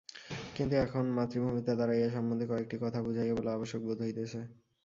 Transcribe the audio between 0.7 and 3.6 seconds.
এখন মাতৃভূমিতে দাঁড়াইয়া এ সম্বন্ধে কয়েকটি কথা বুঝাইয়া বলা